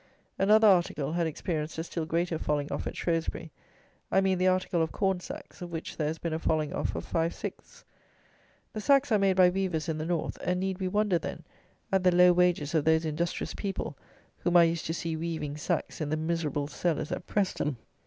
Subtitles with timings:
[0.39, 3.51] Another article had experienced a still greater falling off at Shrewsbury;
[4.11, 6.95] I mean the article of corn sacks, of which there has been a falling off
[6.95, 7.85] of five sixths.
[8.73, 11.43] The sacks are made by weavers in the North; and need we wonder, then,
[11.91, 13.95] at the low wages of those industrious people,
[14.39, 17.77] whom I used to see weaving sacks in the miserable cellars at Preston!